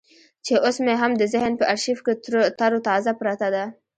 چې 0.45 0.53
اوس 0.65 0.77
مې 0.85 0.93
هم 1.01 1.11
د 1.17 1.23
ذهن 1.33 1.53
په 1.59 1.65
ارشيف 1.73 1.99
کې 2.05 2.13
ترو 2.59 2.79
تازه 2.87 3.11
پرته 3.19 3.47
ده. 3.55 3.63